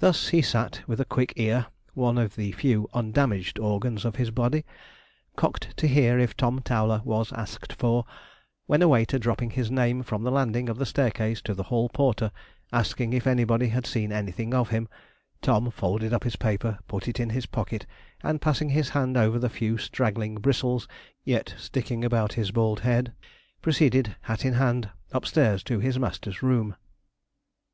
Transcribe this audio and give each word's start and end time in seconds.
Thus 0.00 0.28
he 0.28 0.42
sat 0.42 0.82
with 0.86 1.00
a 1.00 1.06
quick 1.06 1.32
ear, 1.36 1.64
one 1.94 2.18
of 2.18 2.36
the 2.36 2.52
few 2.52 2.90
undamaged 2.92 3.58
organs 3.58 4.04
of 4.04 4.16
his 4.16 4.30
body, 4.30 4.66
cocked 5.34 5.74
to 5.78 5.88
hear 5.88 6.18
if 6.18 6.36
Tom 6.36 6.60
Towler 6.60 7.00
was 7.06 7.32
asked 7.32 7.72
for; 7.72 8.04
when 8.66 8.82
a 8.82 8.88
waiter 8.88 9.18
dropping 9.18 9.52
his 9.52 9.70
name 9.70 10.02
from 10.02 10.24
the 10.24 10.30
landing 10.30 10.68
of 10.68 10.76
the 10.76 10.84
staircase 10.84 11.40
to 11.40 11.54
the 11.54 11.62
hall 11.62 11.88
porter, 11.88 12.32
asking 12.70 13.14
if 13.14 13.26
anybody 13.26 13.68
had 13.68 13.86
seen 13.86 14.12
anything 14.12 14.52
of 14.52 14.68
him, 14.68 14.88
Tom 15.40 15.70
folded 15.70 16.12
up 16.12 16.24
his 16.24 16.36
paper, 16.36 16.78
put 16.86 17.08
it 17.08 17.18
in 17.18 17.30
his 17.30 17.46
pocket, 17.46 17.86
and 18.22 18.42
passing 18.42 18.68
his 18.68 18.90
hand 18.90 19.16
over 19.16 19.38
the 19.38 19.48
few 19.48 19.78
straggling 19.78 20.34
bristles 20.34 20.86
yet 21.24 21.54
sticking 21.56 22.04
about 22.04 22.34
his 22.34 22.50
bald 22.50 22.80
head, 22.80 23.14
proceeded, 23.62 24.16
hat 24.20 24.44
in 24.44 24.52
hand, 24.52 24.90
upstairs 25.12 25.62
to 25.62 25.78
his 25.78 25.98
master's 25.98 26.42
room. 26.42 26.76